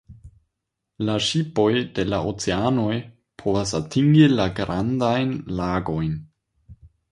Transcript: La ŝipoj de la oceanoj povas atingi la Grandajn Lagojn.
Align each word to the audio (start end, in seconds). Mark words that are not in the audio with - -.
La 1.09 1.17
ŝipoj 1.25 1.65
de 1.99 2.05
la 2.13 2.21
oceanoj 2.31 2.97
povas 3.43 3.75
atingi 3.81 4.25
la 4.33 4.49
Grandajn 4.63 5.39
Lagojn. 5.63 6.19